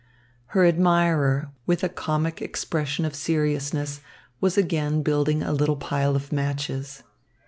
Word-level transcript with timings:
Her 0.55 0.65
admirer, 0.65 1.51
with 1.67 1.83
a 1.83 1.87
comic 1.87 2.41
expression 2.41 3.05
of 3.05 3.13
seriousness, 3.13 4.01
was 4.39 4.57
again 4.57 5.03
building 5.03 5.43
a 5.43 5.53
little 5.53 5.75
pile 5.77 6.15
of 6.15 6.31
matches. 6.31 7.03